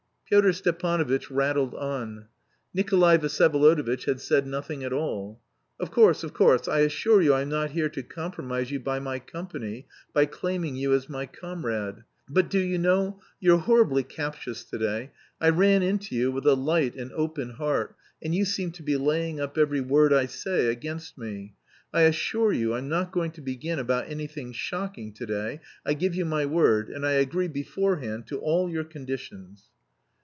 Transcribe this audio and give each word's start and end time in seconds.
'"Pyotr 0.31 0.53
Stepanovitch 0.53 1.29
rattled 1.29 1.75
on. 1.75 2.27
(Nikolay 2.73 3.17
Vsyevolodovitch 3.17 4.05
had 4.05 4.21
said 4.21 4.47
nothing 4.47 4.81
at 4.81 4.93
all.) 4.93 5.41
"Of 5.77 5.91
course, 5.91 6.23
of 6.23 6.33
course. 6.33 6.69
I 6.69 6.79
assure 6.79 7.21
you 7.21 7.33
I'm 7.33 7.49
not 7.49 7.71
here 7.71 7.89
to 7.89 8.01
compromise 8.01 8.71
you 8.71 8.79
by 8.79 8.97
my 8.99 9.19
company, 9.19 9.87
by 10.13 10.25
claiming 10.25 10.77
you 10.77 10.93
as 10.93 11.09
my 11.09 11.25
comrade. 11.25 12.05
But 12.29 12.49
do 12.49 12.59
you 12.59 12.77
know 12.77 13.19
you're 13.41 13.57
horribly 13.57 14.03
captious 14.03 14.63
to 14.63 14.77
day; 14.77 15.11
I 15.41 15.49
ran 15.49 15.83
in 15.83 15.99
to 15.99 16.15
you 16.15 16.31
with 16.31 16.47
a 16.47 16.55
light 16.55 16.95
and 16.95 17.11
open 17.11 17.49
heart, 17.49 17.93
and 18.23 18.33
you 18.33 18.45
seem 18.45 18.71
to 18.71 18.83
be 18.83 18.95
laying 18.95 19.41
up 19.41 19.57
every 19.57 19.81
word 19.81 20.13
I 20.13 20.27
say 20.27 20.67
against 20.67 21.17
me. 21.17 21.55
I 21.93 22.03
assure 22.03 22.53
you 22.53 22.73
I'm 22.73 22.87
not 22.87 23.11
going 23.11 23.31
to 23.31 23.41
begin 23.41 23.79
about 23.79 24.07
anything 24.07 24.53
shocking 24.53 25.11
to 25.15 25.25
day, 25.25 25.59
I 25.85 25.93
give 25.93 26.15
you 26.15 26.23
my 26.23 26.45
word, 26.45 26.89
and 26.89 27.05
I 27.05 27.11
agree 27.15 27.49
beforehand 27.49 28.27
to 28.27 28.39
all 28.39 28.69
your 28.69 28.85
conditions." 28.85 29.65